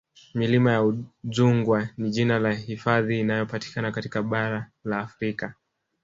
Milima 0.35 0.71
ya 0.71 0.83
Udzungwa 0.83 1.89
ni 1.97 2.09
jina 2.09 2.39
la 2.39 2.53
hifadhi 2.53 3.19
inayopatikana 3.19 3.91
katika 3.91 4.23
bara 4.23 4.71
la 4.83 4.99
Afrika 4.99 5.53